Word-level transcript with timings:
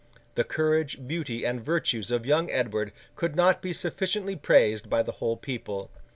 The 0.33 0.43
courage, 0.43 1.07
beauty, 1.07 1.45
and 1.45 1.63
virtues 1.63 2.09
of 2.09 2.25
young 2.25 2.49
Edward 2.49 2.91
could 3.15 3.35
not 3.35 3.61
be 3.61 3.71
sufficiently 3.71 4.35
praised 4.35 4.89
by 4.89 5.03
the 5.03 5.11
whole 5.11 5.37
people. 5.37 5.91